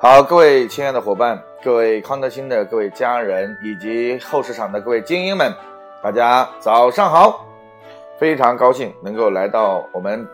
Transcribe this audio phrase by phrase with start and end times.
[0.00, 5.52] 好，各位亲爱的伙伴，各位康德新的各位家人，以及后市场的各位精英们，
[6.00, 7.44] 大家早上好！
[8.16, 10.24] 非常高兴能够来到我们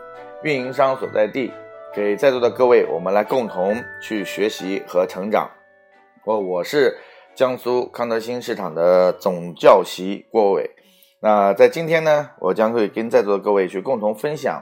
[0.43, 1.51] 运营商所在地，
[1.95, 5.49] 给在座的各位，我们来共同去学习和成长。
[6.25, 6.95] 我我是
[7.33, 10.69] 江苏康德新市场的总教习郭伟。
[11.19, 14.61] 那在今天呢，我将会跟在座的各位去共同分享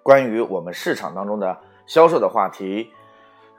[0.00, 2.88] 关于我们市场当中的销售的话题。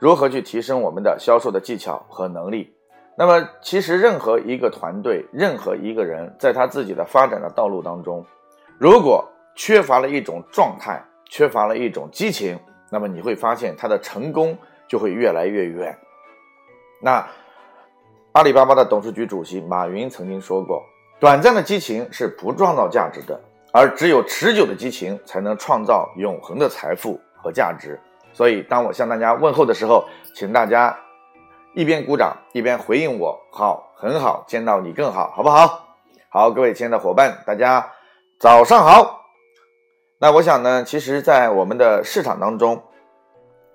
[0.04, 2.76] 如何去提升我们的销售的技巧和能力？
[3.16, 8.26] 那么，其实任何一个团队，任何一个人，在他自己的发展的道路当中，
[8.78, 9.26] 如果
[9.56, 12.60] 缺乏了一种状态，缺乏了一种激情，
[12.92, 14.58] 那么你会发现他的成功
[14.90, 15.98] 就会越来越远。
[17.02, 17.26] 那
[18.34, 20.84] 阿里巴巴的董事局主席马云曾经说过
[21.18, 23.40] ：“短暂的激情是不创造价值的，
[23.72, 27.98] 而只有持久的激情才能创造永恒的财富和价值。”
[28.34, 30.06] 所以，当我向大家问候的时候，
[30.36, 31.00] 请大家
[31.76, 33.40] 一边鼓掌一边回应我。
[33.52, 35.96] 好，很好，见到你更好，好不好？
[36.30, 37.92] 好，各位亲爱的伙伴，大家
[38.40, 39.22] 早上好。
[40.20, 42.82] 那我想呢，其实，在我们的市场当中，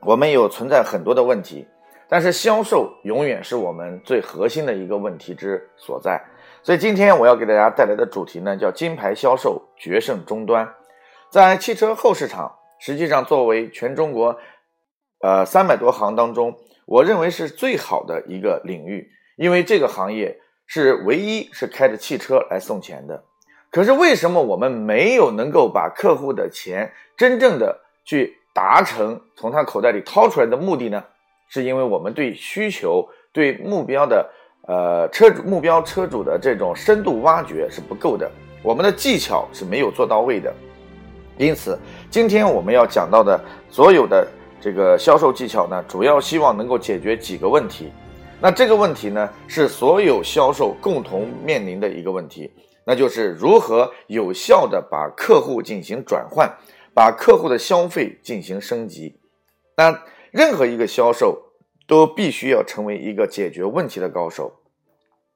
[0.01, 1.69] 我们有存在很多的问题，
[2.09, 6.21] 但是销售永远是我们最核心的一个问题之所在。
[6.65, 10.69] 所以，今天我要给大家带来的主题呢，叫“金牌销售决胜终端”。
[11.31, 12.57] 在汽车后市场。
[12.81, 14.39] 实际上，作为全中国，
[15.23, 23.25] 呃三百多行当中，我认为是最好的一个领域，因为这个行业是唯一是开着汽车来送钱的。
[23.71, 31.05] 可是为什么我们没有能够把客户的钱真正的去达成从他口袋里掏出来的目的呢？
[31.51, 34.31] 是因为我们对需求、对目标的
[34.67, 38.31] 呃车主目标车主的这种深度挖掘是不够的，
[38.63, 40.55] 我们的技巧是没有做到位的。
[41.39, 41.79] 因此，
[42.11, 44.27] 今天我们要讲到的所有的
[44.61, 47.93] 这个销售技巧呢，主要希望能够解决几个问题。
[48.41, 52.51] 那这个问题呢，是所有销售共同面临的一个问题，
[52.85, 56.53] 那就是如何有效的把客户进行转换，
[56.93, 59.21] 把客户的消费进行升级。
[59.77, 61.41] 那任何一个销售
[61.87, 64.53] 都必须要成为一个解决问题的高手。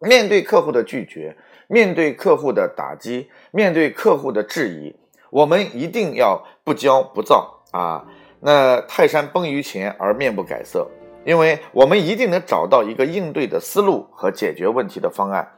[0.01, 1.37] 面对客户的拒绝，
[1.69, 4.97] 面对客户的打击，面对客户的质疑。
[5.33, 8.05] 我们一定要不骄不躁啊！
[8.39, 10.87] 那泰山崩于前而面不改色，
[11.25, 15.51] 因为我们一定能找到一个应对的思路和解决问题的方案。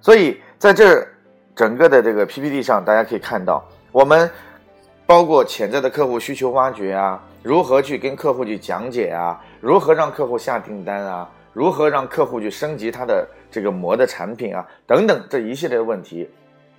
[0.00, 1.06] 所以在这
[1.54, 4.28] 整个的这个 PPT 上，大家可以看到，我们
[5.06, 16.28] 包括潜在的客户需求挖掘啊，如何去跟客户去讲解啊，如何让客户下订单啊，如何让客户去升级他的这个膜的产品啊，等等这一系列的问题，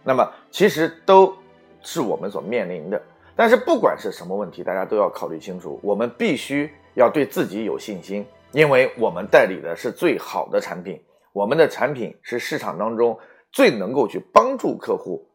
[0.03, 1.33] 那么其实都。
[1.83, 3.01] 是我们所面临的，
[3.35, 5.79] 但是不管是什么问题，大家都要考虑清楚。
[5.83, 10.99] 我们必须要对自己有信心，因为我们代理的是最好的产品，
[11.33, 13.17] 我们的产品是市场当中
[13.51, 15.27] 最能够去帮助客户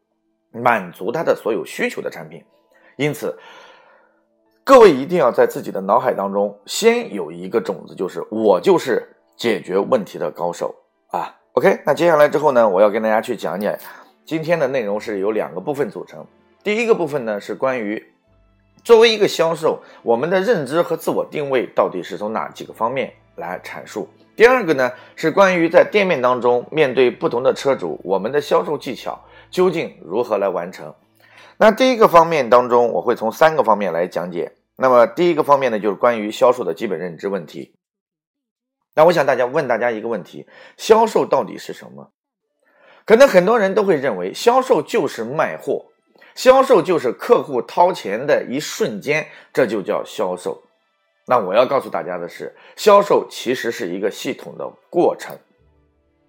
[0.51, 2.43] 满足他的所有需求的产品。
[2.97, 3.37] 因此，
[4.63, 10.75] 各位一定要在自己的脑海当中先有一个种子，就是我就是解决问题的高手
[11.11, 11.35] 啊。
[11.53, 13.75] OK，那接下来之后呢，我要跟大家去讲讲
[14.25, 16.25] 今天的内容是由两个部分组成。
[16.61, 18.11] 第一个部分呢是关于
[18.83, 24.09] 作为一个销售，我们的认知和自我定位到底是从哪几个方面来阐述。
[24.35, 30.93] 第二个呢是关于在店面当中面对不同的车主，我们的销售技巧究竟如何来完成。
[31.57, 34.53] 那第一个方面当中，我会从三个方面来讲解。
[34.75, 37.73] 那么第一个方面呢就是关于销售的基本认知问题。
[38.95, 40.45] 那我想大家问大家一个问题：
[40.75, 42.11] 销售到底是什么？
[43.05, 45.85] 可能很多人都会认为销售就是卖货。
[46.39, 50.63] 销售就是客户掏钱的一瞬间，这就叫销售。
[51.25, 55.37] 那我要告诉大家的是，销售其实是一个系统的过程，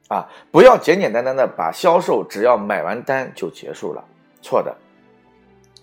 [0.08, 4.04] 啊，不要简简单单的把销售只要买完单就结束了，
[4.42, 4.76] 错的。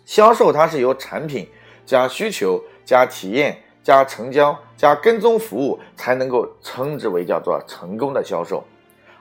[0.05, 1.49] 销售它是由产品
[1.85, 8.61] 加需求加体验加成交加跟踪服务才能够称之为叫做成功的销售，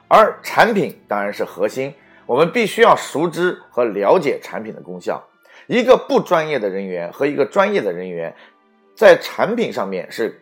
[0.08, 1.94] 而产品当然是核心。
[2.26, 5.22] 我们必须要熟知和了解产品的功效。
[5.66, 8.34] 一个不专业的人员和一个专业的人员，
[8.94, 10.40] 在产品上面是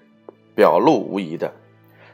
[0.55, 1.53] 表露无遗的。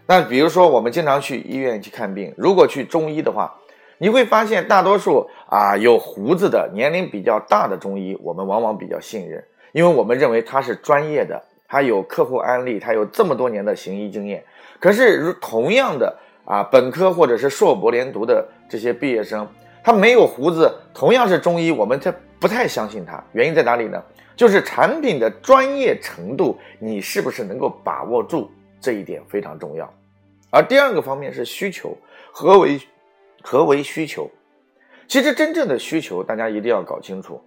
[0.07, 3.55] 那比如说，我们经常去医院去看病，如果去中医的话，
[3.99, 14.45] 你会发现大多数啊有胡子的、年龄比较大的中医，我们往往比较信任，因为我们认为他是专业的，他有客户案例，他有这么多年的行医经验。
[14.79, 16.17] 可是，如同样的
[16.51, 19.47] 啊，本科或者是硕博连读的这些毕业生。
[19.85, 23.23] 他没有胡子，同样是中医，我们他不太相信他。
[23.31, 24.03] 原因在哪里呢？
[24.35, 28.51] 就是产品的专业程度，你是不是能够把握住？
[28.81, 29.89] 这一点非常重要。
[30.51, 31.97] 而第二个方面是需求，
[32.33, 32.81] 何为
[33.43, 34.29] 何为需求？
[35.07, 37.41] 其实真正的需求，大家一定要搞清楚。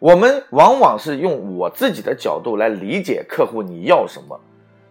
[0.00, 4.40] 我们往往是用我自己的角度来理解客户你要什么，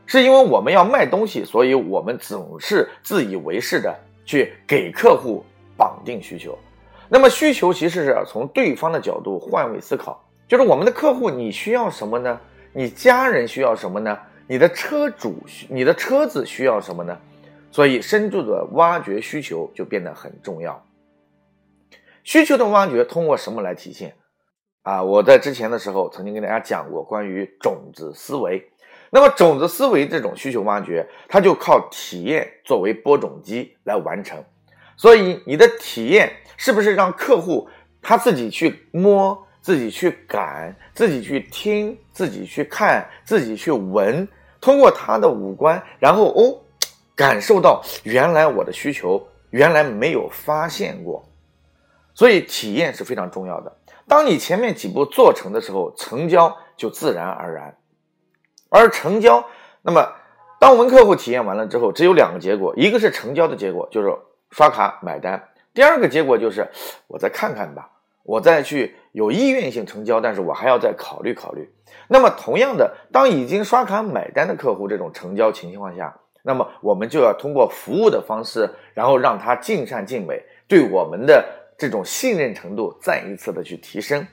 [0.10, 3.96] 是因为我们要卖东西，所以我们总是自以为是的
[4.26, 5.46] 去给客户
[5.78, 6.58] 绑定需求。
[7.08, 12.42] 那么需求其实是从对方的角度换位思考，就是我们的客户你需要什么呢？
[12.74, 14.18] 你家人需要什么呢？
[14.48, 15.36] 你的车主
[15.70, 17.16] 你的车子需要什么呢？
[17.70, 20.84] 所以深度的挖掘需求就变得很重要。
[22.24, 24.16] 需求的挖掘通过什么来体现？
[24.82, 28.68] 啊，我在之前的时候曾经跟大家讲过关于种子思维。
[29.12, 34.44] 那么种子思维这种需求挖掘，它就靠体验作为播种机来完成。
[34.96, 37.68] 所以你的体验是不是让客户
[38.02, 44.28] 他自己去摸、自己去感、自己去听、自己去看、自己去闻，
[44.60, 46.62] 通过他的五官，然后哦，
[47.16, 51.26] 感受到原来我的需求原来没有发现过。
[52.14, 53.74] 所以体验是非常重要的。
[54.08, 57.76] 当你前面几步做成的时候，成交就自然而然。
[58.70, 59.44] 而成交，
[59.82, 60.14] 那么
[60.60, 64.16] 当我们客户体验完了之后，只有两个结果：一个是成交的结果，就是
[64.52, 65.38] 刷卡买单；
[65.74, 66.68] 第二个结果就是
[67.08, 67.90] 我再看看吧，
[68.24, 71.70] 我再去有意愿性成交，但是我还要再考虑考虑。
[72.08, 81.58] 那么同样的，当已经刷卡买单的客户这种成交情况下，那么我们就要通过服务的方式，然后让他尽善尽美，对我们的。
[81.80, 84.28] 这种信任程度再一次的去提升。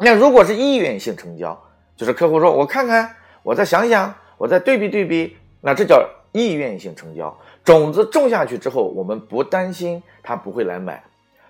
[0.00, 1.56] 那如果是意愿性成交，
[1.96, 7.36] 就是客户说我看看，我再想想，我再对比对比，那这叫意愿性成交。
[7.64, 11.02] 种子种下去之后，我们不担心他不会来买，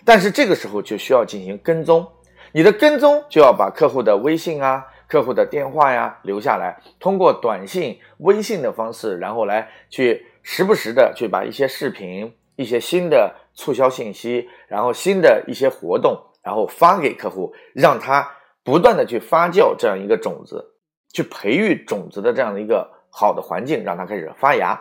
[0.05, 2.07] 但是这个时候就需要进行跟踪。
[2.53, 13.35] 你的跟踪就要把客户的微信啊、客户的电话呀留下来，通过短信、微信的方式，然后来去时不时的去把一些视频、一些新的。
[13.55, 18.27] 促销信息，然后新的一些活动，然后发给客户，让他
[18.65, 20.72] 不断的去发酵这样一个种子，
[21.13, 24.81] 去培育种子的这样的一个好的环境，让它开始发芽，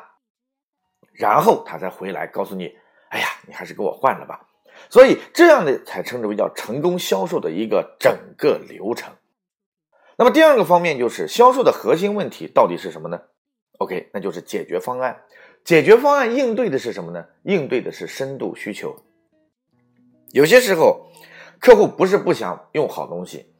[1.13, 2.75] 然后他再回来告诉你，
[3.09, 4.47] 哎呀，你还是给我换了吧。
[4.89, 9.13] 所以这样的才称之为叫成功销售的一个整个流程。
[10.17, 13.21] 那么第二个方面就是销售的核心问题到底是什么呢
[13.79, 15.23] ？OK，那就是解决方案。
[15.63, 17.25] 解决方案应对的是什么呢？
[17.43, 18.95] 应对的是深度需求。
[20.31, 21.11] 有些时候，
[21.59, 23.50] 客户不是不想用好东西，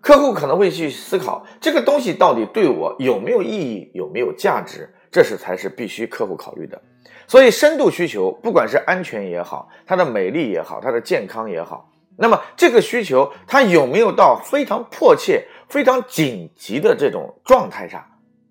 [0.00, 6.80] 客户可能会去思考这个东西到底对我有没有意义、有没有价值，这是才是必须客户考虑的。
[7.26, 18.02] 所以，深度需求，不管是安全也好，它的美丽也好，它的健康也好，那么这个需求它有没有到非常迫切、非常紧急的这种状态上？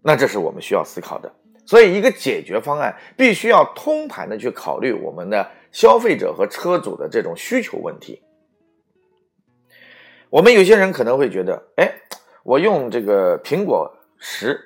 [0.03, 1.33] 那这是我们需要思考的。
[1.65, 8.21] 所以，一个解决方案必须要通盘的去考虑我们的消费者和车主的这种需求问题。
[10.29, 11.93] 我们有些人可能会觉得，哎，
[12.43, 14.59] 我用这个苹果十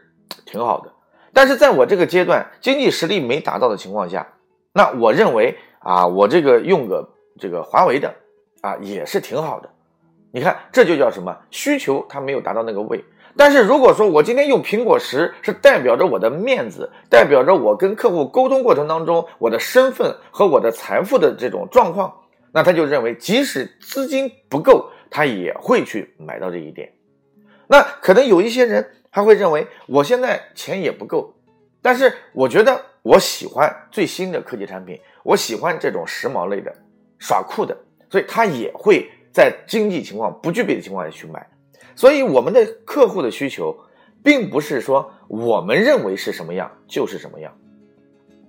[0.46, 0.92] 挺好的，
[1.34, 4.28] 但是在我这个阶段经济实力没达到的情况下，
[4.74, 7.10] 那我认为啊，我这个用个
[7.40, 8.14] 这个华为的
[8.62, 9.70] 啊也是挺好的。
[10.34, 11.38] 你看，这就叫什么？
[11.52, 13.04] 需求它没有达到那个位。
[13.38, 22.14] 但是如果说我今天用苹果十，是代表着我的面子，代表着我跟客户沟通过程当中我的身份和我的财富的这种状况，
[22.52, 26.92] 那他就认为即使资金不够，他也会去买到这一点。
[27.68, 31.36] 那可能有一些人他会认为我现在钱也不够，
[31.84, 36.74] 但是我觉得我喜欢最新的科技产品，我喜欢这种时髦类的、
[37.20, 37.78] 耍酷的，
[38.10, 41.48] 所以他也会在经济情况不具备的情况下去买。
[41.94, 43.78] 所以，我们的客户的需求，
[44.24, 47.54] 并不是说我们认为是什么样就是什么样，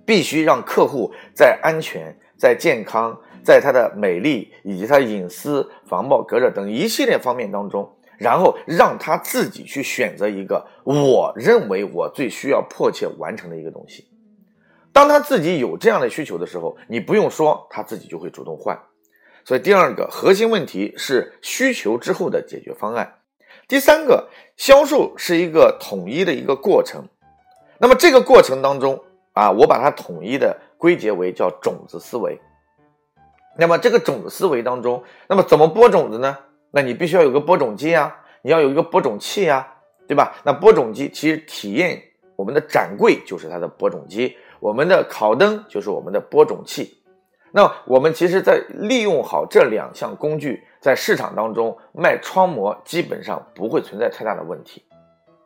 [0.05, 14.07] 必须让客户在安全、在健康、在他的美丽以及他隐私、防爆隔热等一系列方面当中，然后让他自己去选择一个我认为我最需要迫切完成的一个东西。
[14.91, 18.79] 当他自己有这样的需求的时候，你不用说，他自己就会主动换。
[19.43, 23.15] 所以，第二个核心问题是需求之后的解决方案。
[23.67, 27.03] 第三个，销售是一个统一的一个过程。
[27.79, 32.39] 那么这个过程当中啊，我把它统一的归结为叫种子思维。
[33.57, 36.37] 那么这个种子思维当中，那么怎么播种子呢？
[36.71, 39.75] 那你必须要有个播种机啊，你要有一个播种器啊，
[40.07, 40.35] 对吧？
[40.43, 42.01] 那播种机其实体验
[42.35, 46.97] 我们的展柜就是它的播种机，我们的烤灯就是我们的播种器。
[47.55, 54.83] 那我们其实，在利用好这两项工具，在市场当中卖窗膜，基本上不会存在太大的问题，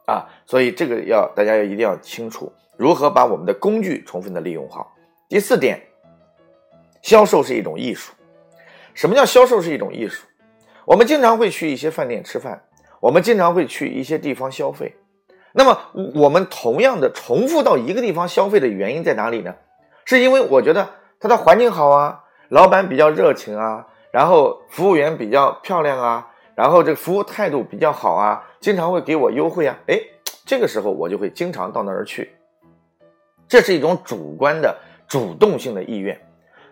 [0.06, 4.96] 啊，所以这个要大家要一定要清楚，如何把我们的工具充分的利用好。
[5.28, 5.82] 第四点，
[7.08, 8.12] 销售是一种艺术。
[8.94, 10.26] 什么叫销售是一种艺术？
[10.84, 12.62] 我们经常会去一些饭店吃饭，
[13.00, 14.94] 我们经常会去一些地方消费。
[15.54, 15.80] 那么，
[16.16, 19.56] 我们同样的重复到一个地方消费的原因在哪里呢？
[20.04, 20.86] 是因为我觉得
[21.18, 29.80] 它的环境好啊，老板比较热情啊，然后服务员比较漂亮啊，然后这个服务态度比较好啊，经常会给我优惠啊。
[29.88, 29.98] 哎，
[30.44, 32.34] 这个时候我就会经常到那儿去。
[33.48, 36.20] 这是一种主观的主动性的意愿。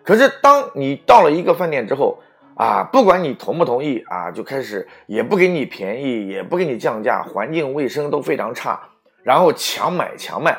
[0.06, 2.20] 可是，当你到了一个饭店之后，
[2.54, 8.88] 啊，不管你同不同意啊，就开始也不给你便宜，也不给你降价，环境卫生都非常差，
[9.24, 10.56] 然后强买强卖。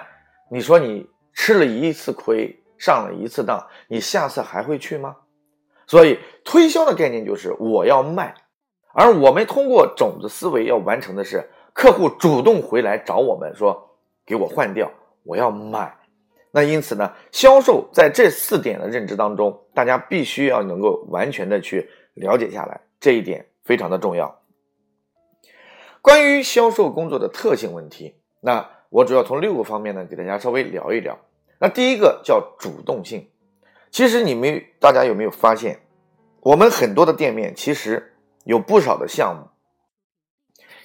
[0.51, 5.15] 你说你吃了一次亏，上了一次当，你下次还会去吗？
[5.87, 8.35] 所以推销的概念就是我要卖，
[8.93, 14.91] 而我们通过种子思维要完成的是客户主动回来找我们说给我换掉，
[15.23, 15.96] 我要买。
[16.57, 24.41] 那因此呢，销售在这四点的认知当中，大家必须要能够完全的去了解下来，这一点非常的重要。
[26.01, 31.19] 关于销售工作的特性问题，那我主要从六个方面呢，给大家稍微聊一聊。
[31.59, 33.29] 那第一个叫主动性，
[33.91, 35.81] 其实你们大家有没有发现，
[36.39, 39.51] 我们很多的店面其实有不少的项目，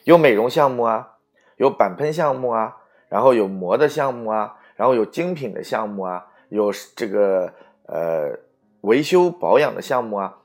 [0.04, 1.12] 有美容项目啊，
[1.56, 2.76] 有板喷项目啊，
[3.08, 4.58] 然后有膜的项目啊。
[4.76, 7.52] 然后有精品的项目啊，有这个
[7.86, 8.38] 呃
[8.82, 10.38] 维修保养的项目啊，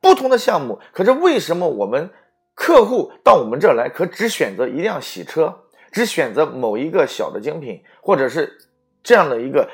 [0.00, 0.78] 不同的项目。
[0.92, 2.10] 可是为什么我们
[2.54, 8.58] 客户到我们这儿来，可只选择一辆洗车，只选择某一个小的精品，或者是
[9.02, 9.68] 这样的一个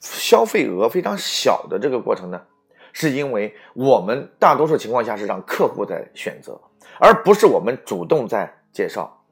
[0.00, 2.40] 消费额非常小的这个过程呢？
[2.92, 6.60] 是因为我们大多数情况下是让客户在选择，
[7.00, 9.24] 而不是我们主动在介绍。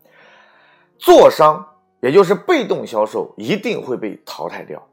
[0.98, 1.68] 做商。
[2.02, 4.88] 也就是被动销售一定会被淘汰掉。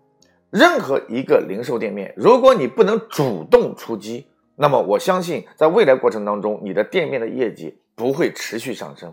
[0.51, 9.11] 任何一个零售店面，如果你不能主动出击，那么我相信在未来过程当中，你的店面的业绩不会持续上升。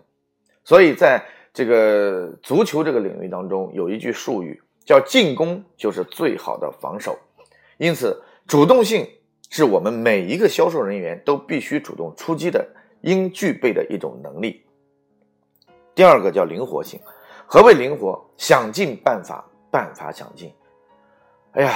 [0.62, 1.24] 所以，在
[1.54, 7.18] 这个足球这个领域当中，有一句术语叫“进攻就是最好的防守”。
[7.78, 9.08] 因此，主动性
[9.48, 12.66] 是我们每一个销售人员都必须主动出击的
[13.00, 14.64] 应具备的一种能力。
[15.94, 17.00] 第二个叫灵活性。
[17.48, 18.26] 何谓灵活？
[18.36, 20.52] 想尽办法，办法想尽。
[21.52, 21.72] 哎呀，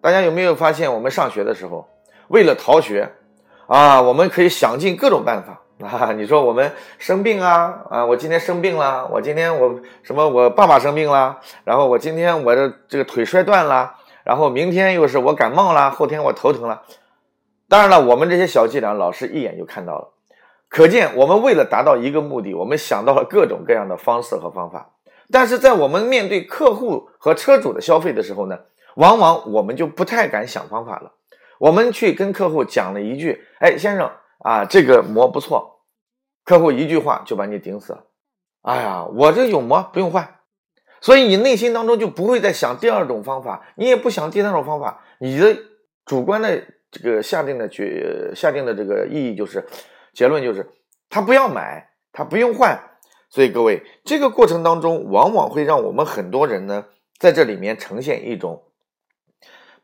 [0.00, 1.86] 大家有没有发现，我们上学的时候，
[2.28, 3.12] 为了逃学，
[3.66, 6.12] 啊，我们可以想尽各种办法啊。
[6.12, 13.94] 你说我们生病啊，啊，我今天生病了，我今天我什么，我爸爸生病了，然后我今天我的这个腿摔断了，
[14.24, 16.82] 然后明天又是我感冒了，后天我头疼了。
[17.68, 20.08] 当然了，我们这些小伎俩，老师一眼就看到了。
[20.68, 24.90] 可见，我们为了达到一个目的，我们想到了各种各样的方式和方法。
[25.34, 28.56] 但是在我们面对客户和车主的消费的时候呢，
[28.94, 31.10] 往往我们就不太敢想方法了。
[31.58, 34.08] 我们去跟客户讲了一句：“哎，先生
[34.44, 35.80] 啊，这个膜不错。”
[36.46, 38.04] 客户一句话就把你顶死了。
[38.62, 40.36] 哎呀，我这有膜不用换，
[41.00, 45.02] 所以你内心当中就不会再想第二种方法，你也不想第三种方法。
[45.18, 45.56] 你的
[46.06, 46.62] 主观的
[46.92, 49.66] 这个下定的决下定的这个意义就是
[50.12, 50.64] 结论就是
[51.10, 52.80] 他不要买，他不用换。
[53.34, 56.86] 所以各位，这个过程当中，往往会让我们很多人呢，
[57.18, 58.70] 在这里面呈现一种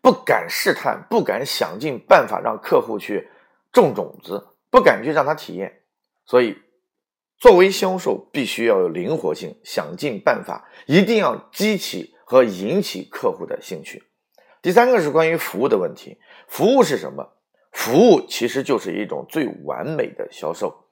[0.00, 3.28] 不敢试探、不敢想尽办法让客户去
[3.72, 5.82] 种种子、不敢去让他体验。
[6.24, 6.58] 所以，
[7.40, 14.04] 作为销售，必须要有灵活性，想尽办法，一定要激起和引起客户的兴趣。
[14.62, 17.32] 第三个是关于服务的问题，服务是什么？
[17.72, 20.84] 服务其实就是一种最完美的销售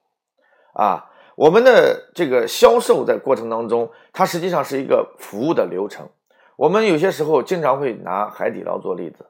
[0.74, 1.12] 啊。
[1.38, 6.08] 我们的这个销售在过程当中，它实际上是一个服务的流程。
[6.56, 9.26] 我们有些时候经常会拿海底捞做例子。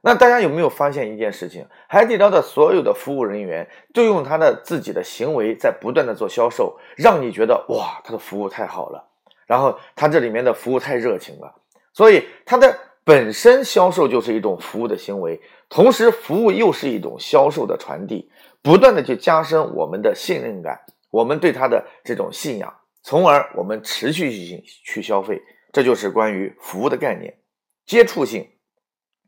[0.00, 1.66] 那大家有没有发现一件事情？
[1.86, 9.06] 海底捞的所有的服务人员都用他的自己的行为在不断的做销售，让你觉得哇，他的服务太好了。
[9.46, 11.54] 然后他这里面的服务太热情了，
[11.92, 12.74] 所以他的
[13.04, 18.30] 本身销售就是一种服务的行为，同时服务又是一种销售的传递，
[18.62, 20.80] 不断的去加深我们的信任感。
[21.14, 25.40] 我们对他的这种信仰，从而我们持续性去消费，
[25.72, 27.38] 这就是关于服务的概念。
[27.86, 28.50] 接触性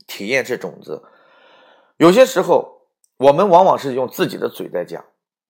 [0.09, 1.01] 体验是种子，
[1.97, 2.89] 有些时候
[3.19, 5.05] 我们往往是用自己的嘴在讲，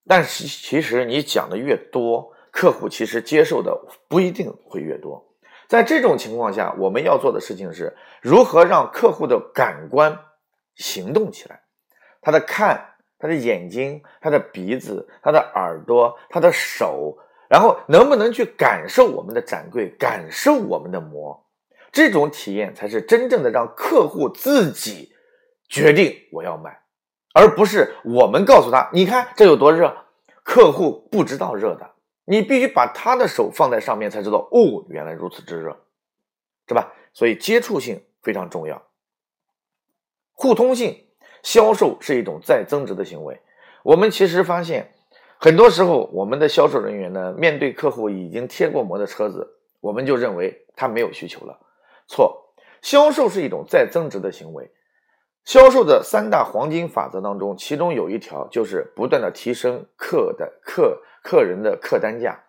[0.05, 3.75] 但是其实你讲的越多，客户其实接受的
[4.07, 5.35] 不一定会越多。
[5.67, 10.19] 在这种情况下，我们要做的事情是如何让客户的感官
[10.75, 11.63] 行动起来，
[12.21, 12.93] 他的看。
[13.19, 17.17] 他的眼睛、他的鼻子、他的耳朵、他的手，
[17.49, 21.45] 然后能不能去感受我们的展柜，感受我们的膜？
[21.91, 25.15] 这种体验才是真正的让客户自己
[25.67, 26.81] 决定我要买，
[27.33, 30.05] 而不是我们告诉他，你看这有多热，
[30.43, 31.95] 客户不知道热的，
[32.25, 35.77] 你必须把他的手放在上面才知道，哦，原来如此之热，
[36.67, 36.93] 是吧？
[37.13, 38.83] 所以接触性非常重要，
[40.33, 41.06] 互通性，
[41.47, 43.39] 销售是一种再增值的行为。
[43.81, 44.91] 我们其实发现，
[45.37, 49.47] 很多时候我们的销售人员呢，面对客户已经贴过膜的车子，
[49.79, 51.57] 我们就认为他没有需求了。
[52.05, 52.51] 错，
[52.81, 54.69] 销售是一种再增值的行为。
[55.45, 62.43] 销售的三大黄金法则当中，其中有一条就是不断的提升客的客客人的客单价。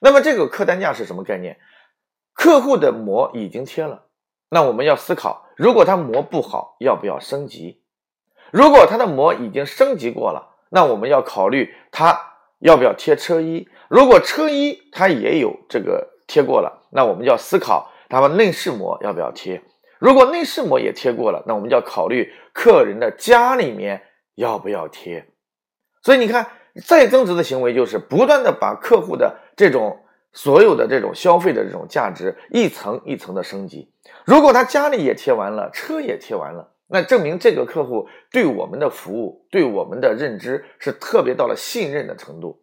[0.00, 1.56] 那么这个客单价是什么概念？
[2.32, 4.06] 客户的膜已经贴了，
[4.48, 7.80] 那我们要思考，如果他膜不好，要不要升级？
[8.50, 12.18] 如果他的膜已经升级过了，那我们要考虑他
[12.58, 13.68] 要不要贴车衣。
[13.88, 17.90] 如果车衣他也有这个贴过了，那我们就要思考。
[18.08, 19.62] 他们内饰膜要不要贴？
[20.00, 24.02] 如果内饰膜也贴过了，那我们就要考虑客人的家里面
[24.34, 25.26] 要不要贴。
[26.02, 26.48] 所以你看，
[26.84, 30.00] 再增值的行为就是不断的把客户的这种
[30.32, 33.92] 所有的这种消费的这种价值一层一层的升级。
[34.24, 42.62] 如果他家里也贴完了，车也贴完了，那证明这个客户对我们的服务、对我们的认知是特别到了信任的程度。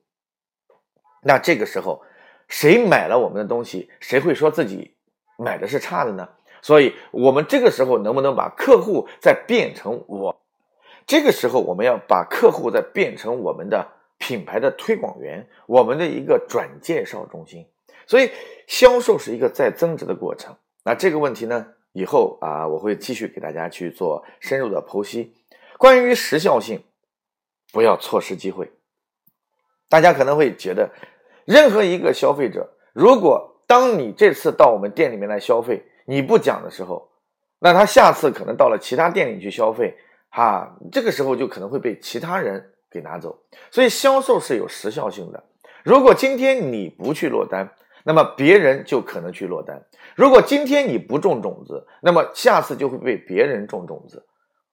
[1.23, 2.03] 那这个时候，
[2.47, 4.95] 谁买了我们的东西，谁会说自己？
[5.37, 6.27] 买的是差的呢，
[6.61, 10.41] 所以我们这个时候能不能把客户再变成我？
[11.05, 17.67] 这个时候我们要把客户再变成我们的品牌的推广员，我们的一个转介绍中心。
[18.07, 18.31] 所以
[18.67, 20.55] 销售是一个再增值的过程。
[20.83, 25.33] 那这个问题呢，以后啊我会继续给大家去做深入的剖析。
[25.79, 26.83] 关于时效性，
[27.73, 28.71] 不要错失机会。
[29.89, 30.91] 大家可能会觉得，
[31.45, 37.09] 任何一个消费者如果当你这次到我们店里面来消费，你不讲的时候，
[37.57, 39.97] 那他下次可能到了其他店里去消费，
[40.29, 43.39] 哈，这个时候就可能会被其他人给拿走。
[43.71, 45.43] 所以销售是有时效性的。
[45.83, 47.73] 如果今天你不去落单，
[48.07, 49.79] 那么别人就可能去落单；
[50.15, 54.25] 如果今天你不种种子，那么下次就会被别人种种子。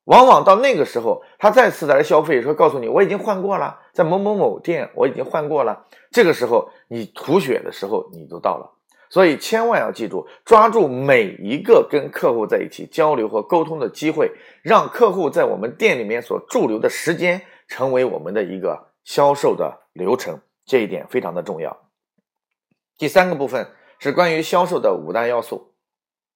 [0.04, 5.84] 往往到那个时候，他再次来消费，说告诉你我已经换过了，在某某某店我已经换过了。
[6.12, 8.70] 这个时候你吐血的时候，你都到了。
[9.10, 14.30] 所以千万要记住，抓住每一个跟客户在一起交流和沟通的机会，
[14.62, 21.83] 让客户在我们店里面所驻留的时间成为我们的一个销售的流程，这一点非常的重要。
[22.96, 25.74] 第三个部分是关于销售的五大要素。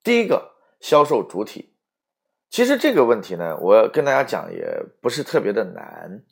[0.02, 1.74] 第一个，销售主体。
[2.50, 6.22] 其实这个问题呢，我跟大家讲也不是特别的难。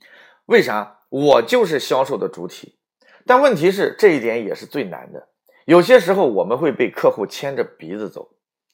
[0.46, 1.00] 为啥？
[1.08, 2.78] 我就是销售的主体，
[3.24, 5.28] 但问题是这一点也是最难的。
[5.64, 8.30] 有些时候我们会被客户牵着鼻子走。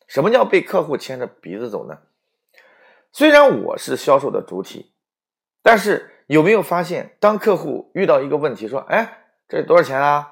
[0.06, 1.98] 什么叫被客户牵着鼻子走呢？
[3.12, 4.94] 虽然我是销售的主体，
[5.62, 10.31] 但是有没有发现，当客户遇到一个问题，说：“哎，这多少钱啊？”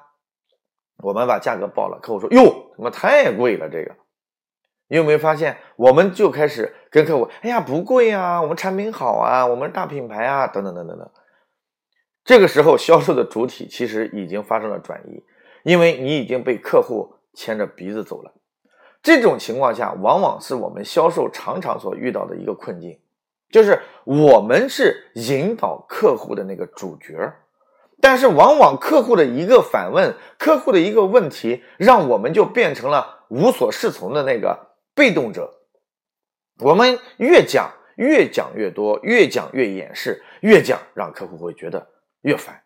[1.02, 3.94] 我们把价格报了，客户说：“哟，怎么太贵了？”这个，
[4.88, 11.10] 你有没有发现，我们就开始跟客户：“哎呀，不贵啊，我们产品好啊，我们大品牌啊，等等等等等。”
[12.24, 15.24] 这个时候，销售的主体其实已经发生了转移。
[15.62, 18.32] 因为你已经被客户牵着鼻子走了，
[19.02, 22.98] 这种情况下，往往是我们销售常常所遇到的一个困境，
[23.50, 27.30] 就是我们是引导客户的那个主角，
[28.00, 35.58] 但是往往客户的一个反问，客户的一个问题，让我们就变成了无所适从的那个被动者。
[36.60, 41.86] 我们越讲越讲越多，越讲越掩饰，越讲让客户会觉得
[42.22, 42.62] 越烦。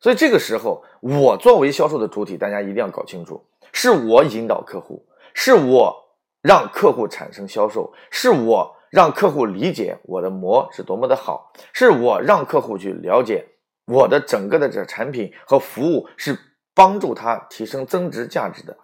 [0.00, 5.94] 所以这个时候，我作为销售的主体，大家一定要搞清楚，是我引导客户，是我
[6.42, 13.44] 让客户产生销售，是我让客户理解我的膜是多么的好，是我让客户去了解
[13.86, 16.38] 我的整个的这产品和服务是
[16.74, 18.76] 帮助他提升增值价值的。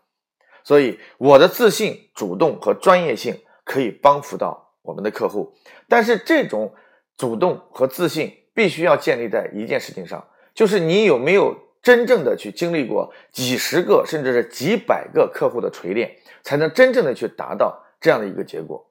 [0.65, 5.55] 所以我的自信、主动和专业性可以帮扶到我们的客户，
[5.89, 6.75] 但是这种
[7.17, 10.27] 主动和自信必须要建立在一件事情上。
[10.55, 18.89] 就是你有没有真正的去经历过几十个甚至是几百个客户的锤炼，才能真正的去达到这样的一个结果。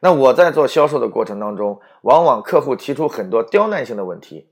[0.00, 4.48] 那我在做销售的过程当中，往往客户提出很多刁难性的问题，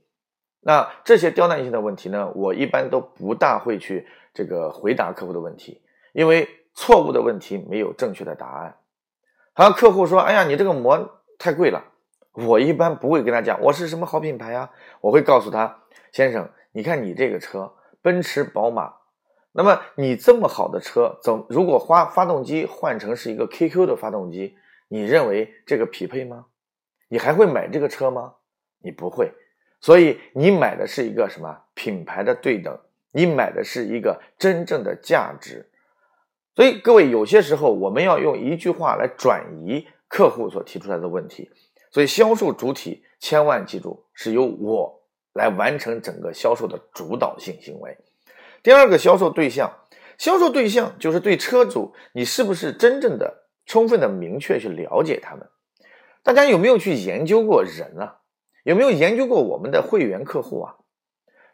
[0.67, 8.75] 那这些刁难性的问题呢，我一般都不大会去这个回答客户的问题，因为错误的问题没有正确的答案。
[9.53, 11.85] 好，客户说：“哎呀，你这个膜太贵了。”
[12.45, 18.93] 我一般不会跟他讲我是什么好品牌啊，我会告诉他，先生，你看你这个车，奔驰、宝马，
[19.53, 24.57] 那么你这么好的车，怎如果发发动机换成是一个 QQ 的发动机，
[24.89, 26.47] 你认为这个匹配吗？
[27.07, 28.33] 你还会买这个车吗？
[28.83, 29.31] 你不会。
[29.79, 32.77] 所以你买的是一个什么品牌的对等？
[33.11, 35.69] 你买的是一个真正的价值。
[36.55, 41.49] 所以各位，有些时候我们要用一句话来转移客户所提出来的问题。
[41.91, 45.01] 所以销售主体千万记住是由我
[45.33, 47.97] 来完成整个销售的主导性行为。
[48.61, 49.71] 第二个销售对象，
[50.17, 55.47] 销售对象就是对车主，你是不是真正的、充分的、明确去了解他们？
[56.23, 58.17] 大家有没有去研究过人啊？
[58.67, 60.75] 有没有研究过我们的会员客户啊？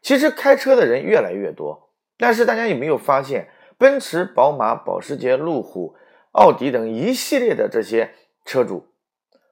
[0.01, 5.95] 其实开车的人越来越多，但是大家有没有发现，奔驰、宝马、保时捷、路虎、
[6.31, 8.87] 奥迪等一系列的这些车主，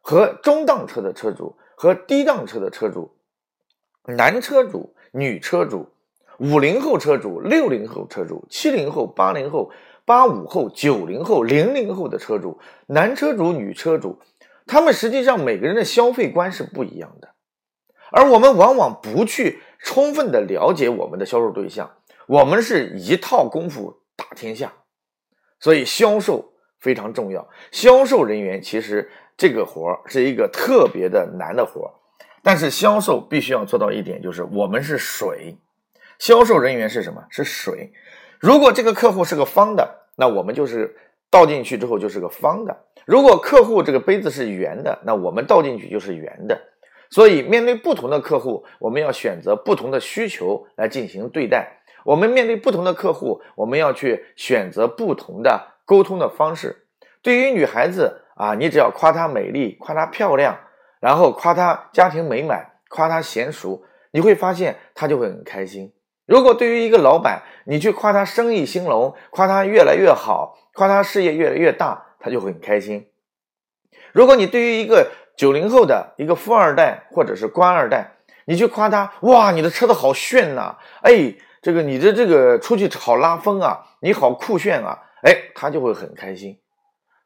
[0.02, 3.12] 和中档车的车主和低档车的车主，
[4.08, 5.88] 男车主、女车主。
[6.40, 9.70] 五零后车主、六零后车主、七零后、八零后、
[10.06, 14.18] 八五后、九零后、零零后的车主，男车主、女车主，
[14.66, 17.30] 他们实际上每个人的消费观是不一样的，
[18.12, 21.90] 而我们往往不去充分的了解我们的销售对象，
[22.28, 24.72] 我们是一套功夫打天下，
[25.60, 27.50] 所以销售非常重要。
[27.72, 31.92] 销售人员其实这个活儿是一个特别的难的活儿，
[32.44, 35.58] 但是销售必须要做到一点，就是我们是水。
[36.20, 37.24] 销售人员是什么？
[37.30, 37.92] 是水。
[38.40, 40.96] 如果这个客户是个方的，那我们就是
[41.32, 42.74] 倒进去之后就是个方的；
[43.06, 46.60] 如果客户这个杯子是圆的，那我们倒进去就是圆的。
[47.12, 51.84] 所以，面对不同的客户，我们要选择不同的需求来进行对待。
[52.04, 56.88] 我们面对不同的客户，我们要去选择不同的沟通的方式。
[57.22, 60.58] 对于女孩子啊，你只要夸她美丽，夸她漂亮，
[61.00, 65.94] 然后夸她家庭美满，夸她娴熟，你会发现她就会很开心。
[66.26, 73.10] 如果对于一个老板，你去夸他生意兴隆，夸他越来越好，夸他事业越来越大，他就会很开心。
[74.14, 78.12] 如果你对于一个九零后的一个富二代或者是官二代，
[78.46, 86.60] 你去夸他，哇，你的车子好炫呐，哎，这个你的这个出去好拉风啊，你好酷炫啊，哎，他就会很开心。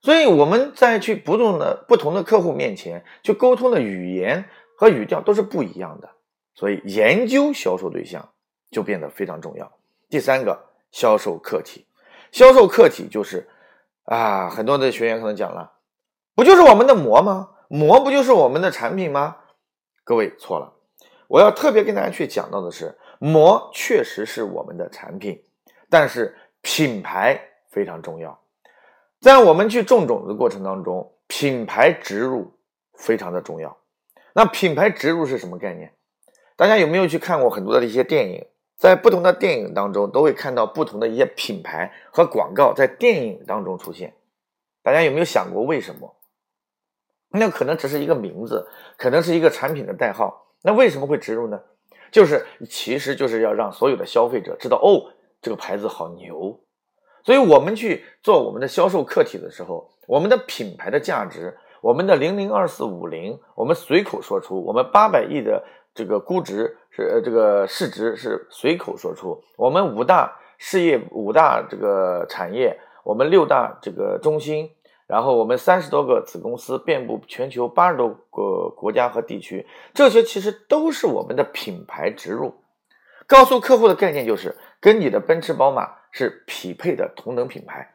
[0.02, 4.46] 所以我们在去不同的不同的客户面前去沟通的语言
[4.78, 6.10] 和语调都是不一样的，
[6.54, 8.30] 所以研究销售对象。
[8.72, 9.72] 就变得非常重要。
[10.10, 10.60] 第三个
[10.92, 11.86] 销售课题，
[12.32, 13.48] 销售课题就是
[14.04, 15.72] 啊，很多的学员可能讲了，
[16.36, 17.52] 不就是我们的膜吗？
[17.68, 19.38] 膜不就是我们的产品吗？
[20.04, 20.74] 各位错了，
[21.28, 25.42] 我要特别跟大家去讲到的是，膜确实是我们的产品，
[25.90, 27.40] 但是品牌
[27.72, 28.40] 非常重要。
[29.20, 32.54] 在我们去种种子过程当中，品牌植入
[32.94, 33.76] 非常的重要。
[34.34, 35.92] 那品牌植入是什么概念？
[36.56, 38.46] 大家有没有去看过很多的一些电影？
[38.78, 44.14] 在不同的电影当中，都会看到不同的一些品牌和广告在电影当中出现。
[44.84, 46.16] 大家有没有想过为什么？
[47.30, 50.48] 那可能只是一个名字，可能是一个产品的代号。
[50.64, 51.60] 那为什么会植入呢？
[52.12, 55.12] 就是其实就是要让所有的消费者知道，哦，
[55.42, 56.60] 这个牌子好牛。
[57.24, 65.64] 所以我们去做我们的销售课题的时候，我们的品牌的价值，我们的零零二四五零，我们随口说出，我们八百亿的。
[65.98, 69.42] 这个估值是呃，这个市值是随口说出。
[69.56, 74.70] 我们五大事业、五大这个产业，我们六大这个中心，
[75.08, 82.56] 然后我们三十多个子公司，遍布全球八十多个国家和地区，这些其实都是我们的品牌植入。
[83.28, 87.94] 告诉客户的概念就是，跟你的奔驰、宝马是匹配的同等品牌。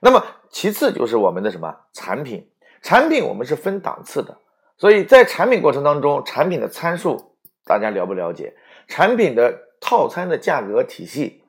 [0.00, 2.48] 那么其次就是我们的什么产品？
[2.82, 4.36] 产品我们是分档次的。
[4.78, 7.32] 所以在产品过程当中，产品的参数
[7.64, 8.54] 大家了不了解？
[8.88, 11.42] 产品的套餐的价格体系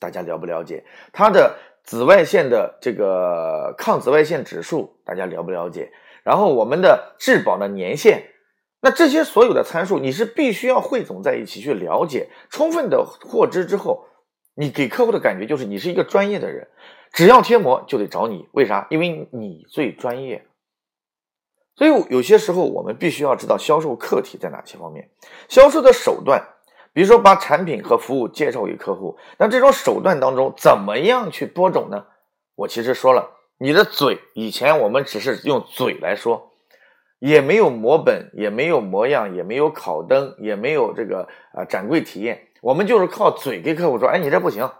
[0.00, 0.84] 大家了不了解？
[1.12, 5.92] 它的紫外线的这个抗紫外线指数大家了不了解？
[6.22, 8.30] 然后我们的质保的年限，
[8.80, 14.06] 那这些所有的参数你是必须要汇总在一起去了解，充分的获知之后，
[14.54, 16.68] 你给客户的感觉就是你是一个专业的人，
[17.12, 18.86] 只要贴膜就得找你，为啥？
[18.88, 20.46] 因为你最专业。
[21.76, 25.10] 所以有些时候，我们必须要知道销售课题在哪些方面，
[25.48, 26.53] 销售的手段，
[26.94, 29.18] 比如说把产品和服务介绍给客户。
[29.36, 32.06] 那这种手段当中，怎么样去播种呢？
[32.54, 33.28] 我其实说了，
[33.58, 36.52] 你的嘴，以前我们只是用嘴来说，
[37.18, 44.70] 也没有模本，也没有模样，也没有烤灯，也没有这个啊展柜体验，我们就是靠嘴给客户说，哎，你这不行，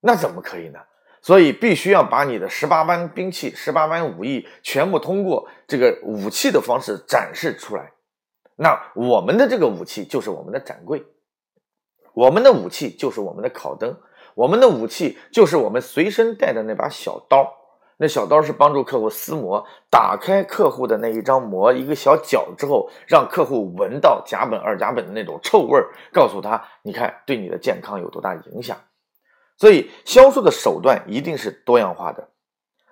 [0.00, 0.80] 那怎么可以呢？
[1.22, 7.93] 所以必须要把你的十八般兵器、十八般武艺全部通过这个武器的方式展示出来。
[8.56, 11.04] 那我们的这个武器就是我们的展柜，
[12.12, 13.96] 我们的武器就是我们的烤灯，
[14.34, 17.52] 我们的武器就是我们随身带的那把小刀。
[17.96, 28.76] 那小刀是帮助客户撕膜，打开客户的那一张膜一个小角之后，让客户闻到甲苯、二甲苯的那种臭味儿，告诉他，你看对你的健康有多大影响。
[29.56, 32.30] 所以销售的手段一定是多样化的。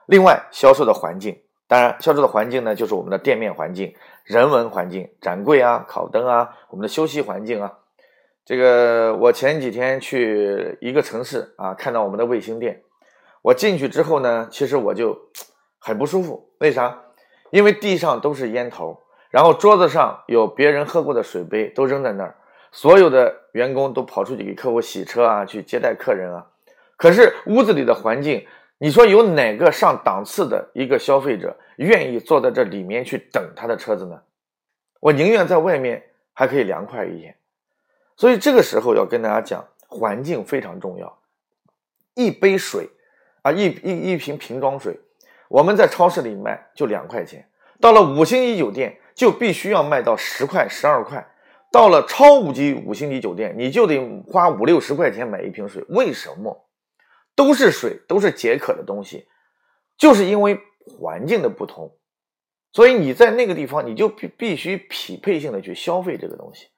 [0.06, 1.42] 另外，销售的环境，
[1.72, 7.72] 当然销售的环境呢，就是我们的店面环境、人文环境、展柜啊、烤灯啊、我们的休息环境啊。
[8.44, 12.82] 这个我前几天去一个城市啊，看到我们的卫星店。
[13.40, 15.16] 我进去之后呢，其实我就
[15.78, 16.50] 很不舒服。
[16.58, 17.04] 为啥？
[17.48, 22.36] 因为地上都是烟头，然后桌子上有别人喝过的水杯都扔在那儿，
[22.70, 26.48] 所有的员工都跑出去给客户洗车啊，去接待客人啊。
[26.98, 28.46] 可是屋子里的环境，
[28.82, 34.20] 你说有哪个上档次的一个消费者愿意坐在这里面去等他的车子呢？
[34.98, 37.36] 我宁愿在外面还可以凉快一点。
[38.16, 41.16] 所以这个时候要跟大家讲，环境非常重要。
[42.14, 42.90] 一杯水。
[43.42, 44.98] 啊，一一一瓶瓶装水，
[45.48, 47.48] 我们在超市里卖就两块钱，
[47.80, 51.24] 到了五星级酒店就必须要卖到十块、十二块，
[51.70, 55.84] 到了超五级五星级酒店你就得花五六十块钱买一瓶水。
[55.88, 56.64] 为什么？
[57.34, 59.26] 都是水，都是解渴的东西，
[59.96, 61.96] 就是因为环境的不同，
[62.72, 66.68] 所以你在那个地方你就必必须匹配性的去消费这个东西。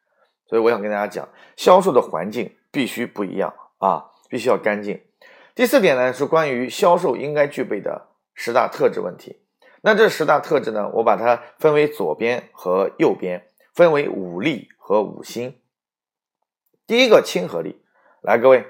[0.47, 5.01] 所以我想跟大家讲，销售的环境必须不一样啊，必须要干净。
[5.55, 9.41] 第四点呢是关于销售应该具备的十大特质问题。
[9.83, 15.61] 那这十大特质呢，我把它分为左边和右边，分为五力和五心。
[16.87, 17.83] 第一个亲和力，
[18.21, 18.67] 来各位，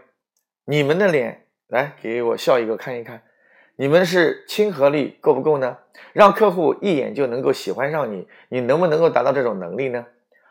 [0.64, 1.43] 你们的脸
[1.74, 3.22] 来给我笑一个看一看，
[3.74, 5.78] 你们是亲和力够不够呢？
[6.12, 10.06] 让客户一眼就能够喜欢上你，你能不能够达到这种能力呢？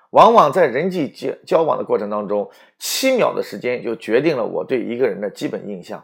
[0.10, 6.04] 往往在人际交交往的过程当中，七秒的时间就决定了我对一个人的基本印象。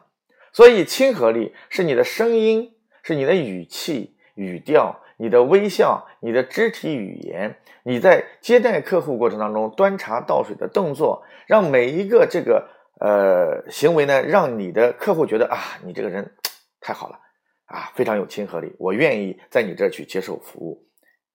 [0.53, 2.71] 所以，亲和力是你的声音，
[3.03, 16.35] 是你的语气、语调、你的微笑、你的肢体语言，你在接待客户过程当中端茶倒水的动作，让每一个这个呃行为呢，让你的客户觉得啊，你这个人
[16.79, 17.19] 太好了
[17.65, 20.85] 啊，非常有亲和力，我愿意在你这儿去接受服务，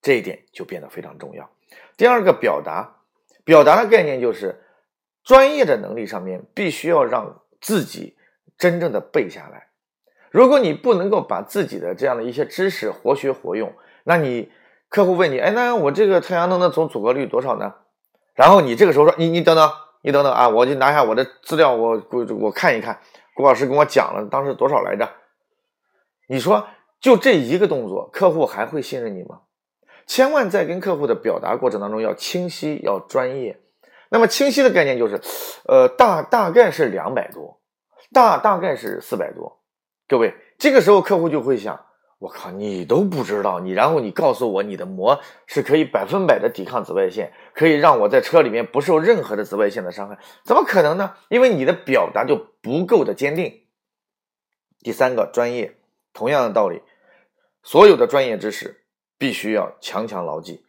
[0.01, 1.51] 这一点就变得非常重要。
[1.97, 3.01] 第二个表达，
[3.45, 4.63] 表达的概念就是
[5.25, 8.17] 专业的能力上面必须要让自己。
[8.57, 9.67] 真正的背下来，
[10.31, 13.75] 如果你不能够把自己的这样的一些知识活学活用，
[14.05, 14.49] 那你
[14.89, 17.75] 客户问你，哎，那我这个太阳能的总阻隔率多少呢？
[18.33, 19.69] 然后你这个时候说，你你等等，
[20.05, 22.01] 你等等啊，我就拿下我的资料，我
[22.39, 23.01] 我看一看，
[23.35, 25.09] 郭老师跟我讲了当时多少来着？
[26.29, 26.69] 你说
[27.01, 29.41] 就这一个动作，客户还会信任你吗？
[30.07, 33.59] 千万在跟客户的表达过程当中要清晰，要专业。
[34.11, 35.21] 那么清晰的概念就是，
[35.67, 37.59] 呃，大大概是两百多。
[38.13, 39.61] 大大概是四百多，
[40.07, 41.85] 各位，这个时候客户就会想：
[42.25, 51.15] 我靠，你都不知道，你然后你告诉我你的膜是可以百分百的抵抗紫外线，可以让我在车里面不受任何的紫外线的伤害，怎么可能呢？
[51.29, 53.61] 因为你的表达就不够的坚定。
[54.81, 55.77] 第三个，专业，
[56.13, 56.81] 同样的道理，
[57.63, 58.85] 所有的专业知识
[59.19, 60.65] 必须要强强牢记，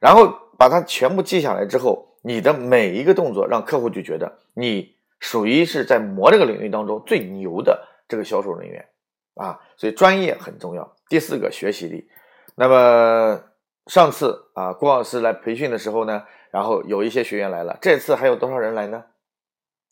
[0.00, 4.96] 然后把它全部记下来之后，你的每一个动作让客户就觉得你。
[5.20, 8.88] 属于是在膜这个领域当中最牛的这个销售人员
[9.34, 10.94] 啊，所以专业很重要。
[11.08, 12.08] 第四个学习力，
[12.56, 13.42] 那么
[13.86, 19.04] 上次啊郭老师来培训的时候呢，然后有一些学员来了，这次还有多少人来呢？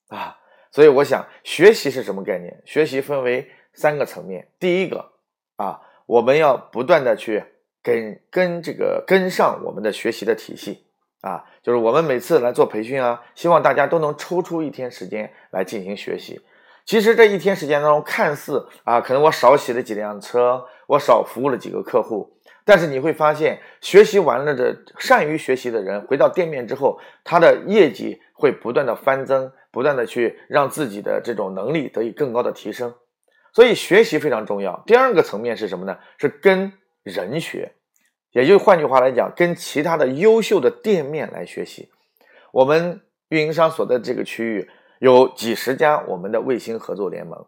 [0.08, 0.38] 啊，
[0.70, 2.62] 所以我想学习是什么概念？
[2.64, 5.12] 学习分为三个层面，第一个
[5.56, 7.44] 啊，我们要不断的去
[7.82, 10.84] 跟跟这个跟上我们的学习的体系。
[11.22, 16.40] 啊，就是我们每次来做培训啊，希望大家都能抽出一天时间来进行学习。
[16.86, 32.94] 其实这一天时间当中，看似啊，可能我少洗了几辆车，我少服务了几个客户，但是你会发现，学习完了的善于学习的人，回到店面之后，他的业绩会不断的翻增，不断的去让自己的这种能力得以更高的提升。
[33.52, 34.84] 所以学习非常重要。
[34.86, 35.98] 第二个层面是什么呢？
[36.18, 36.72] 是跟
[37.02, 37.72] 人学。
[38.30, 41.90] 也就换句话来讲，跟其他的优秀的店面来学习。
[42.52, 44.68] 我们运营商所在这个区域
[44.98, 47.46] 有几十家我们的卫星合作联盟，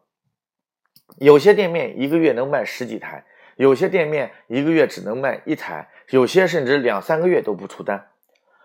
[1.19, 3.25] 有些店面一个月能卖十几台，
[3.57, 8.09] 有些店面一个月只能卖一台，有些甚至两三个月都不出单。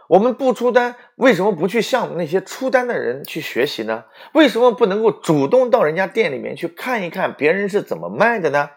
[0.09, 4.03] 我们不出单，为什么不去向那些出单的人去学习呢？
[4.33, 8.69] 为什么不能够主动到人家店里面去看一看别人是怎么卖的呢？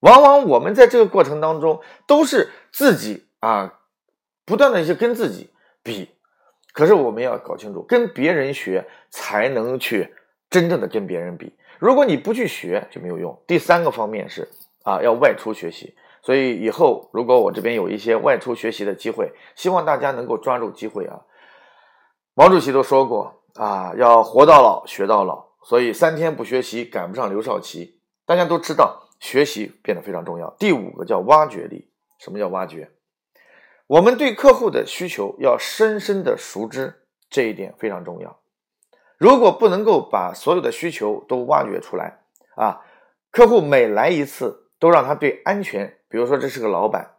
[0.00, 3.80] 往往我们在这个过程当中都是自己啊，
[4.46, 5.50] 不断的去跟自己
[5.82, 6.08] 比，
[6.72, 10.14] 可是我们要搞清楚，跟别人学才能去
[10.48, 11.52] 真正的跟别人比。
[11.78, 13.36] 如果你不去学就没有用。
[13.46, 14.48] 第三个方面是
[14.84, 15.94] 啊，要外出学习。
[16.22, 21.20] 所以以后如果我这边有一些外出学习的机会，希望大家能够抓住机会啊。
[22.34, 25.46] 毛主席都说过啊，要活到老学到老。
[25.64, 28.00] 所以三天不学习赶不上刘少奇。
[28.26, 30.50] 大家都知道学习变得非常重要。
[30.58, 31.90] 第五个叫挖掘力。
[32.18, 32.90] 什么叫挖掘？
[33.88, 38.38] 我们对客户的需求要深深的熟知，这一点非常重要。
[39.16, 42.20] 如果不能够把所有的需求都挖掘出来
[42.54, 42.82] 啊，
[43.30, 47.12] 客户每来一次都让他对安全，比如说这是个老板，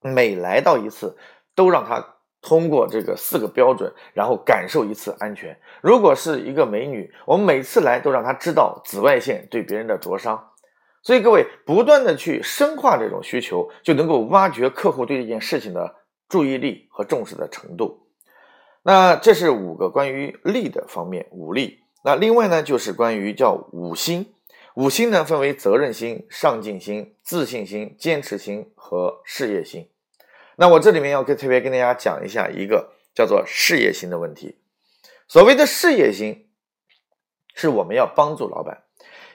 [0.00, 1.18] 每来到一次
[1.54, 5.60] 都让他通过这个四个标准，然后感受一次安全。
[5.82, 10.51] 如果是一个美女，我们每次来都让她知道紫外线对别人的灼伤。
[11.02, 15.96] 所以各位不断的去深化这种需求，就能够挖掘客户对这件事情的
[16.28, 18.06] 注意力和重视的程度。
[18.82, 21.80] 那这是五个关于力的方面，五力。
[22.04, 24.34] 那另外呢，就是关于叫五心。
[24.74, 29.88] 五心呢，分为责任心、上进心、自信心、坚持心和事业心。
[30.56, 34.58] 那我这里面要跟特别跟大家讲一下一个叫做事业心的问题。
[35.28, 36.48] 所谓的事业心，
[37.54, 38.84] 是我们要帮助老板。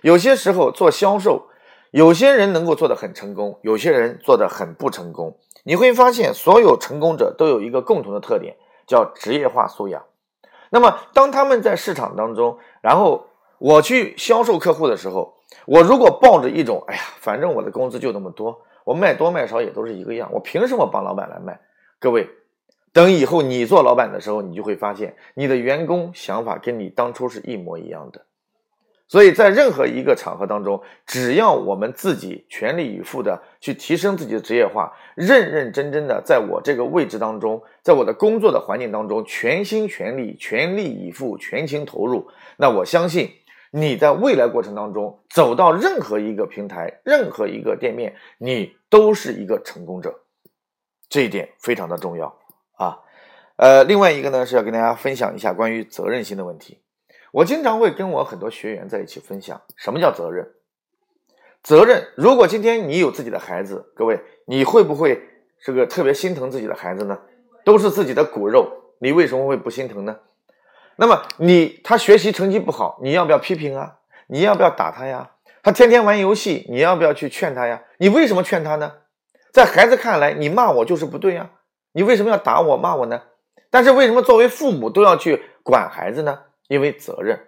[0.02, 1.50] 有些时候做销售，
[1.92, 5.38] 有些人能够做得很成功，有些人做得很不成功。
[5.64, 8.56] 你会发现，所有成功者都有一个共同的特点。
[8.88, 10.06] 叫职业化素养。
[10.70, 13.28] 那么，当他们在市场当中，然后
[13.60, 15.34] 我去销售客户的时候，
[15.66, 21.60] 我如果抱着一种“哎呀，反正我的工资就那么多，我卖多卖少也都是一个样，我凭什么帮老板来卖？”
[22.00, 22.30] 各位，
[22.94, 28.22] 等以后你做老板的时候，你就会发现，你的员工想法跟你当初是一模一样的。
[29.10, 43.32] 所以在任何一个场合当中，只要我们自己全力以赴的去提升自己的职业化，认认真真的在我这个位置当中，在我的工作的环境当中，全心全力、全力以赴、全情投入，那我相信
[43.72, 50.20] 你在未来过程当中走到任何一个平台、任何一个店面，你都是一个成功者，
[51.08, 52.38] 这一点非常的重要
[52.76, 53.00] 啊。
[53.56, 56.82] 呃，另外一个呢是要跟大家分享一下关于责任心的问题。
[57.38, 60.54] 我经常会跟我很多学员在一起分享什么叫责任。
[61.62, 65.22] 责任，如果今天你有自己的孩子，各位，你会不会
[65.64, 67.20] 这个特别心疼自己的孩子呢？
[67.64, 70.18] 都是自己的骨肉，你为什么会不心疼呢？
[70.96, 74.00] 那么你他学习成绩不好，你要不要批评啊？
[74.26, 75.34] 你要不要打他呀？
[75.62, 77.84] 他天天玩游戏，你要不要去劝他呀？
[78.00, 78.94] 你为什么劝他呢？
[79.54, 81.52] 在孩子看来，你骂我就是不对呀，
[81.92, 83.22] 你为什么要打我骂我呢？
[83.70, 86.40] 但是为什么作为父母都要去管孩子呢？
[86.68, 87.40] 因为责任，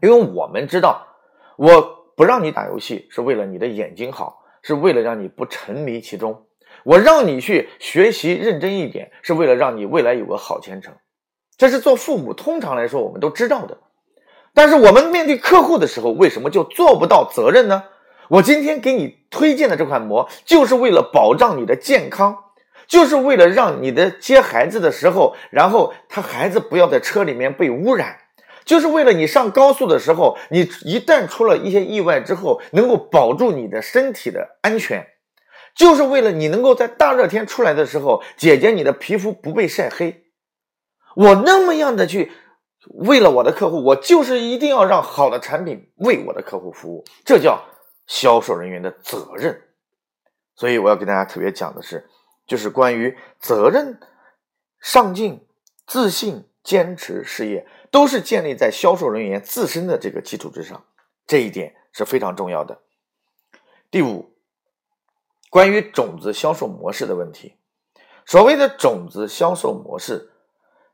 [0.00, 1.06] 因为我们知道，
[1.56, 1.80] 我
[2.16, 6.32] 不让你打游戏是为了你的眼睛好，是为了让你不沉迷其中；
[6.84, 10.94] 我让你去学习认真一点，是为了让你未来有个好前程。
[11.56, 13.78] 这是做父母通常来说我们都知道的。
[14.52, 17.84] 但是我们面对客户的时候，为什么就做不到责任呢？
[18.28, 22.45] 我今天给你推荐的这款膜，就是为了保障你的健康。
[22.86, 28.16] 就是为了让你的接孩子的时候，然后他孩子不要在车里面被污染，
[28.64, 35.06] 就是为了你上高速的时候，你一旦出了一些意外之后，能够保住你的身体的安全，
[35.74, 40.24] 就是为了你能够在大热天出来的时候，姐姐你的皮肤不被晒黑。
[41.16, 42.30] 我那么样的去
[42.90, 47.64] 为了我的客户，我就是一定要让好的产品为我的客户服务，这叫
[48.06, 49.60] 销售人员的责任。
[50.54, 52.08] 所以我要跟大家特别讲的是。
[52.46, 53.98] 就是关于责任、
[54.80, 55.44] 上进、
[55.86, 60.84] 自信、坚持事业，都是建立在销售人员自身的这个基础之上，
[61.26, 62.80] 这一点是非常重要的。
[63.90, 64.32] 第五，
[65.50, 67.56] 关于种子销售模式的问题，
[68.24, 70.30] 所谓的种子销售模式，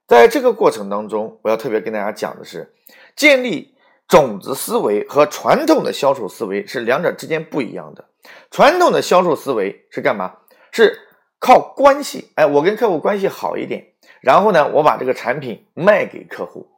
[0.07, 2.75] 在这个过程当中，我要特别跟大家讲的是，
[3.17, 3.75] 建立
[4.07, 8.09] 种子思维和传统的销售思维是两者之间不一样的。
[8.51, 10.37] 传统的销售思维是干嘛？
[10.71, 11.09] 是
[11.43, 13.85] 靠关系，哎，我跟客户关系好一点，
[14.21, 16.69] 然后呢，我把这个产品卖给客户，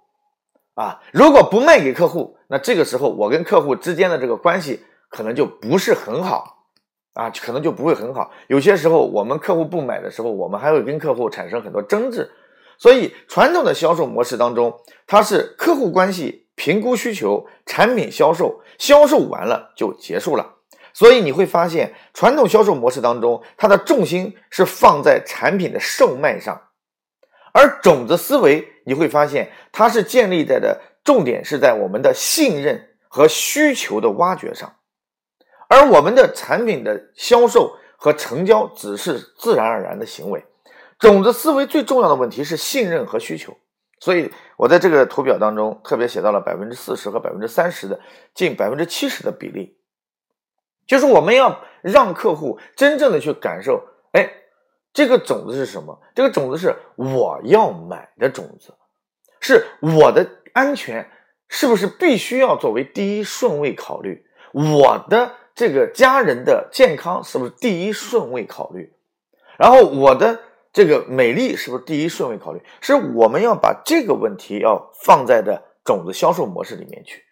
[0.72, 6.64] 啊，如果不卖给客户，那这个时候我跟客户之间的这个关系可能就不是很好，
[7.12, 8.30] 啊，可能就不会很好。
[8.46, 12.32] 有些时候我们客户不买的时候，我们还会跟客户产生很多争执。
[12.78, 20.54] 所以传统的销售模式当中，它是客户关系、评估需求、产品销售，销售完了就结束了。
[20.94, 26.68] 所以你会发现，传统销售模式当中，它的重心是放在产品的售卖上，
[27.52, 34.76] 而种子思维你会发现，它是建立在的重点是在我们的信任和需求的挖掘上，
[35.68, 40.44] 而我们的产品的销售和成交只是自然而然的行为。
[40.98, 43.56] 种子思维最重要的问题是信任和需求，
[43.98, 47.98] 所以我在这个图表当中特别写到了百分之四十和百分之三十的
[48.32, 49.76] 近百分之七十的比例，
[50.86, 53.82] 就是我们要让客户真正的去感受，
[54.12, 54.30] 哎，
[54.92, 56.00] 这个种子是什么？
[56.14, 58.74] 这个种子是我要买的种子，
[59.40, 61.10] 是我的安全
[61.48, 64.24] 是不是必须要作为第一顺位考虑？
[64.52, 68.92] 我的这个家人的健康是不是第一顺位考虑？
[69.58, 70.40] 然后我的。
[70.74, 72.60] 这个美丽是不是第一顺位考虑？
[72.80, 77.22] 是我们要把这个问题要放在的种子销售模式里面去。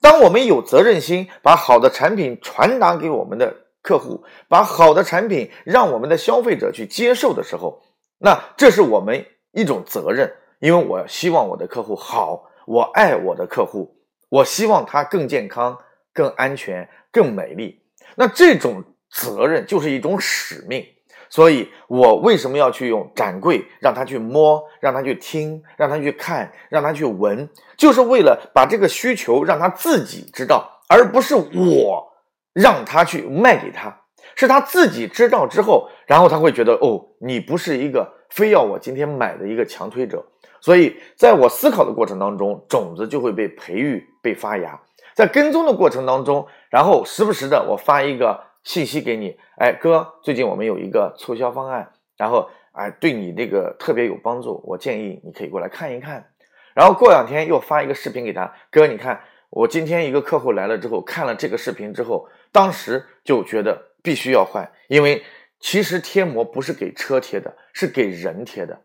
[0.00, 7.82] 当我们有责任心，把好的产品传达给我们的客户，把好的产品让我们的消费者去接受的时候，
[8.18, 10.32] 那这是我们一种责任。
[10.58, 13.96] 因为我希望我的客户好，我爱我的客户，
[14.28, 15.78] 我希望他更健康、
[16.12, 17.80] 更安全、更美丽。
[18.16, 20.84] 那这种责任就是一种使命。
[21.32, 32.12] 所以，我为什么要去用展柜，让他去摸，让他去听，让他去看，让他去闻，就是为了把这个需求让他自己知道，而不是我
[32.52, 33.96] 让他去卖给他，
[34.34, 40.26] 是他自己知道之后，然后他会觉得，哦，你不是一个非要我今天买的一个强推者。
[40.60, 44.80] 所以，在我思考的过程当中，种子就会被培育、被发芽，
[45.14, 48.49] 在跟踪的过程当中，然后时不时的我发一个。
[48.62, 56.26] 信息给你，哎哥，最近我们有一个促销方案，然后哎对你这个特别有帮助，我建议你可以过来看一看。
[56.74, 65.22] 然后过两天又发一个视频给他，哥你看，我今天一个客户来了之后看了这个视频之后，当时就觉得必须要换，因为
[65.58, 68.82] 其实贴膜不是给车贴的，是给人贴的，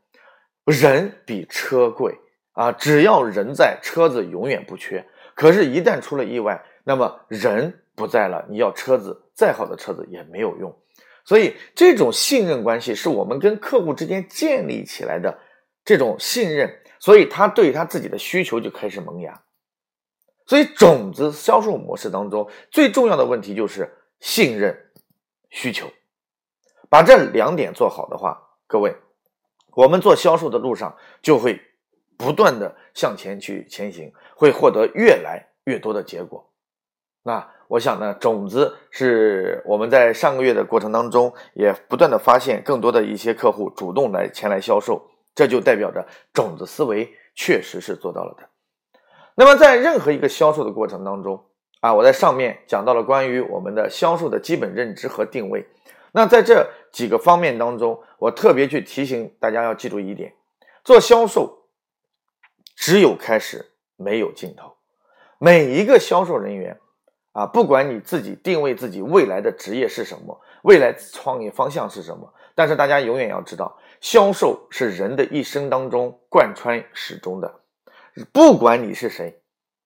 [0.65, 2.17] 人比车贵
[2.53, 5.05] 啊，只要人在，车子永远不缺。
[5.35, 7.81] 可是，一旦出了意外，那么人。
[7.95, 10.77] 不在了，你要车子再好的车子也没有用，
[11.23, 15.39] 所以这种信任关系是我们跟客户之间建立起来的
[15.83, 19.41] 这种信任，所以他对他自己的需求就开始萌芽。
[20.45, 24.91] 所以种子销售模式当中最重要的问题就是信任
[25.49, 25.87] 需求，
[26.89, 28.95] 把这两点做好的话，各位，
[29.71, 31.59] 我们做销售的路上就会
[32.17, 36.51] 不断的向前去前行，会获得越来越多的结果。
[37.27, 48.47] 那我想呢，种子是我们在上个月的过程当中也不断的发现更多的一些客户主动来前来销售，这就代表着种子思维确实是做到了的。
[49.33, 51.43] 那么在任何一个销售的过程当中
[51.79, 55.67] 啊，我在上面讲到了关于我们的销售的基本认知和定位。
[56.11, 60.31] 那在这几个方面当中，我特别去提醒大家要记住一点：
[60.83, 61.63] 做销售
[62.75, 64.75] 只有开始没有尽头，
[65.39, 66.79] 每一个销售人员。
[67.35, 77.59] 啊，不管你自己定位自己未来的职业是什么，未来创业方向是什么，但是大家永远要知道，销售是人的一生当中贯穿始终的。
[78.31, 79.41] 不管你是谁，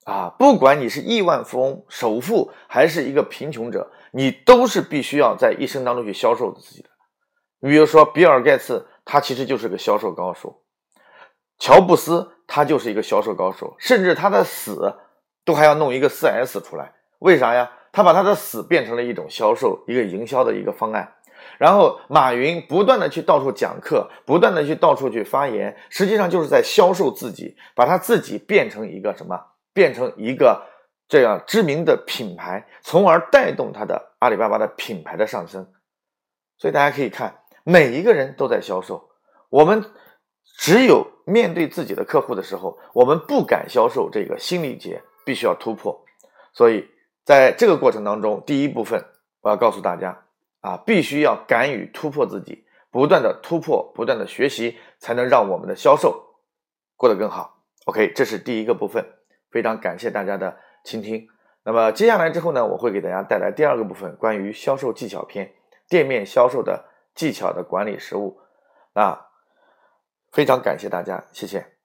[0.06, 6.90] 啊，不管你是亿万富翁、首富，还是一个贫穷者，你都是必须要在一生当中去销售自己的。
[7.62, 10.62] 你比如说，比尔盖茨，他其实就是个销售高手；
[11.58, 14.96] 乔布斯，他就是一个销售高手，甚至他的死
[15.44, 16.94] 都还要弄一个四 S 出来。
[17.20, 17.72] 为啥呀？
[17.92, 21.16] 他把他的死变成了一种销售、一个营销的一个方案。
[21.58, 29.36] 然后马云不断的去到处讲课，不断的去到处去发言，实际上就是在销售自己，把他自己变成一个什么？
[29.74, 30.62] 变成一个
[31.08, 35.68] 这样知名的品牌，从而带动他的阿里巴巴的品牌的上升。
[36.60, 39.10] 所以大家可以看，每一个人都在销售。
[39.50, 39.84] 我们
[40.60, 46.06] 只有面对自己的客户的时候，我们不敢销售这个心理结，必须要突破。
[46.54, 46.88] 所以。
[47.30, 49.06] 在这个过程当中，第一部分
[49.42, 50.26] 我要告诉大家
[50.62, 56.40] 啊，必须要敢于突破自己，不断的突破，不断的学习，才能让我们的销售
[56.96, 57.62] 过得更好。
[57.86, 59.06] OK，这是第一个部分，
[59.52, 61.28] 非常感谢大家的倾听。
[61.62, 65.54] 那么接下来之后呢，我会给大家带来第二个部分，关于销售技巧篇，
[65.88, 68.40] 店面销售的技巧的管理实务。
[68.94, 69.28] 啊
[70.32, 71.79] 非常感谢大家，谢谢。